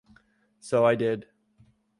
[0.59, 1.27] So I did.